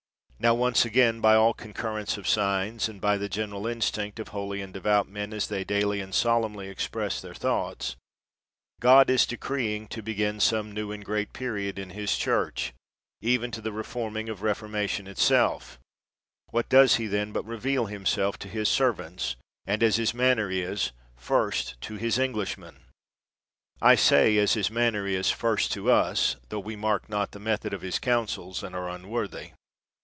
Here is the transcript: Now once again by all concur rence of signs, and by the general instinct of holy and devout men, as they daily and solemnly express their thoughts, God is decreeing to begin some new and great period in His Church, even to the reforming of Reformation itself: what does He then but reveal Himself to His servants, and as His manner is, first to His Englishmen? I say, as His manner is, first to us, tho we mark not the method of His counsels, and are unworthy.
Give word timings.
Now 0.43 0.55
once 0.55 0.85
again 0.85 1.19
by 1.21 1.35
all 1.35 1.53
concur 1.53 1.97
rence 2.01 2.17
of 2.17 2.27
signs, 2.27 2.89
and 2.89 2.99
by 2.99 3.15
the 3.17 3.29
general 3.29 3.67
instinct 3.67 4.17
of 4.19 4.29
holy 4.29 4.59
and 4.59 4.73
devout 4.73 5.07
men, 5.07 5.33
as 5.33 5.45
they 5.47 5.63
daily 5.63 6.01
and 6.01 6.15
solemnly 6.15 6.67
express 6.67 7.21
their 7.21 7.35
thoughts, 7.35 7.95
God 8.79 9.11
is 9.11 9.27
decreeing 9.27 9.87
to 9.89 10.01
begin 10.01 10.39
some 10.39 10.71
new 10.71 10.91
and 10.91 11.05
great 11.05 11.31
period 11.31 11.77
in 11.77 11.91
His 11.91 12.17
Church, 12.17 12.73
even 13.21 13.51
to 13.51 13.61
the 13.61 13.71
reforming 13.71 14.29
of 14.29 14.41
Reformation 14.41 15.05
itself: 15.05 15.77
what 16.49 16.69
does 16.69 16.95
He 16.95 17.05
then 17.05 17.31
but 17.31 17.45
reveal 17.45 17.85
Himself 17.85 18.39
to 18.39 18.47
His 18.47 18.67
servants, 18.67 19.35
and 19.67 19.83
as 19.83 19.97
His 19.97 20.11
manner 20.11 20.49
is, 20.49 20.91
first 21.15 21.79
to 21.81 21.97
His 21.97 22.17
Englishmen? 22.17 22.77
I 23.79 23.93
say, 23.93 24.39
as 24.39 24.53
His 24.55 24.71
manner 24.71 25.05
is, 25.05 25.29
first 25.29 25.71
to 25.73 25.91
us, 25.91 26.37
tho 26.49 26.59
we 26.59 26.75
mark 26.75 27.07
not 27.09 27.29
the 27.29 27.39
method 27.39 27.75
of 27.75 27.83
His 27.83 27.99
counsels, 27.99 28.63
and 28.63 28.75
are 28.75 28.89
unworthy. 28.89 29.51